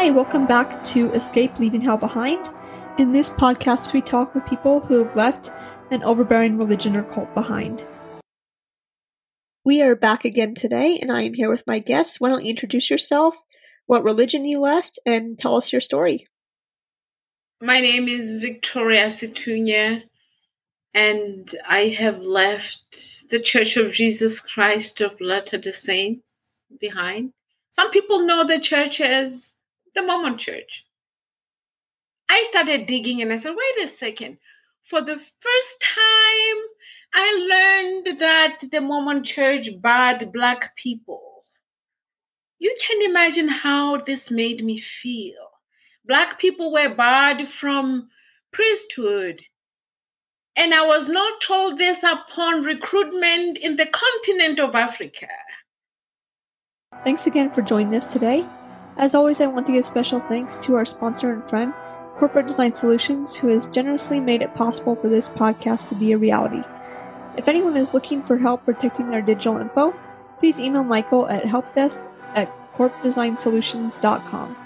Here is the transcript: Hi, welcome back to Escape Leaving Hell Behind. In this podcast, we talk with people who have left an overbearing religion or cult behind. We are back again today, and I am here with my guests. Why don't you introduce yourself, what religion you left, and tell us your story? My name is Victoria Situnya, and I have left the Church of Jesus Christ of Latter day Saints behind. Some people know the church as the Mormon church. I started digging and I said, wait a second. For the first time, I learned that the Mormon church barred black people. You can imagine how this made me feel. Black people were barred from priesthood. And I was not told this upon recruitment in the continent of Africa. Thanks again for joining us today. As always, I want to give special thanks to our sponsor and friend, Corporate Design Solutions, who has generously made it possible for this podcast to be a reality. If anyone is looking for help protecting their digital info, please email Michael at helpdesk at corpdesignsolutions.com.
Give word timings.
Hi, 0.00 0.08
welcome 0.08 0.46
back 0.46 0.82
to 0.86 1.12
Escape 1.12 1.58
Leaving 1.58 1.82
Hell 1.82 1.98
Behind. 1.98 2.42
In 2.96 3.12
this 3.12 3.28
podcast, 3.28 3.92
we 3.92 4.00
talk 4.00 4.34
with 4.34 4.46
people 4.46 4.80
who 4.80 5.04
have 5.04 5.14
left 5.14 5.50
an 5.90 6.02
overbearing 6.04 6.56
religion 6.56 6.96
or 6.96 7.02
cult 7.02 7.34
behind. 7.34 7.86
We 9.62 9.82
are 9.82 9.94
back 9.94 10.24
again 10.24 10.54
today, 10.54 10.98
and 10.98 11.12
I 11.12 11.24
am 11.24 11.34
here 11.34 11.50
with 11.50 11.66
my 11.66 11.80
guests. 11.80 12.18
Why 12.18 12.30
don't 12.30 12.46
you 12.46 12.48
introduce 12.48 12.88
yourself, 12.88 13.36
what 13.84 14.02
religion 14.02 14.46
you 14.46 14.60
left, 14.60 14.98
and 15.04 15.38
tell 15.38 15.54
us 15.54 15.70
your 15.70 15.82
story? 15.82 16.26
My 17.60 17.80
name 17.80 18.08
is 18.08 18.36
Victoria 18.36 19.08
Situnya, 19.08 20.04
and 20.94 21.54
I 21.68 21.88
have 21.88 22.20
left 22.20 23.28
the 23.28 23.38
Church 23.38 23.76
of 23.76 23.92
Jesus 23.92 24.40
Christ 24.40 25.02
of 25.02 25.20
Latter 25.20 25.58
day 25.58 25.72
Saints 25.72 26.26
behind. 26.80 27.34
Some 27.72 27.90
people 27.90 28.20
know 28.20 28.46
the 28.46 28.60
church 28.60 29.02
as 29.02 29.56
the 29.94 30.02
Mormon 30.02 30.38
church. 30.38 30.84
I 32.28 32.46
started 32.48 32.86
digging 32.86 33.22
and 33.22 33.32
I 33.32 33.38
said, 33.38 33.54
wait 33.56 33.86
a 33.86 33.88
second. 33.88 34.38
For 34.84 35.00
the 35.00 35.16
first 35.16 35.80
time, 35.80 36.56
I 37.14 38.02
learned 38.04 38.20
that 38.20 38.58
the 38.70 38.80
Mormon 38.80 39.24
church 39.24 39.68
barred 39.80 40.32
black 40.32 40.76
people. 40.76 41.44
You 42.58 42.76
can 42.80 43.02
imagine 43.02 43.48
how 43.48 43.96
this 43.96 44.30
made 44.30 44.64
me 44.64 44.78
feel. 44.78 45.50
Black 46.06 46.38
people 46.38 46.72
were 46.72 46.94
barred 46.94 47.48
from 47.48 48.08
priesthood. 48.52 49.42
And 50.56 50.74
I 50.74 50.86
was 50.86 51.08
not 51.08 51.40
told 51.40 51.78
this 51.78 52.02
upon 52.02 52.64
recruitment 52.64 53.58
in 53.58 53.76
the 53.76 53.86
continent 53.86 54.60
of 54.60 54.74
Africa. 54.74 55.28
Thanks 57.02 57.26
again 57.26 57.50
for 57.50 57.62
joining 57.62 57.94
us 57.94 58.12
today. 58.12 58.44
As 59.00 59.14
always, 59.14 59.40
I 59.40 59.46
want 59.46 59.66
to 59.66 59.72
give 59.72 59.86
special 59.86 60.20
thanks 60.20 60.58
to 60.58 60.74
our 60.74 60.84
sponsor 60.84 61.32
and 61.32 61.42
friend, 61.48 61.72
Corporate 62.16 62.46
Design 62.46 62.74
Solutions, 62.74 63.34
who 63.34 63.48
has 63.48 63.66
generously 63.68 64.20
made 64.20 64.42
it 64.42 64.54
possible 64.54 64.94
for 64.94 65.08
this 65.08 65.26
podcast 65.26 65.88
to 65.88 65.94
be 65.94 66.12
a 66.12 66.18
reality. 66.18 66.62
If 67.34 67.48
anyone 67.48 67.78
is 67.78 67.94
looking 67.94 68.22
for 68.22 68.36
help 68.36 68.66
protecting 68.66 69.08
their 69.08 69.22
digital 69.22 69.56
info, 69.56 69.94
please 70.38 70.60
email 70.60 70.84
Michael 70.84 71.30
at 71.30 71.44
helpdesk 71.44 72.06
at 72.34 72.52
corpdesignsolutions.com. 72.74 74.56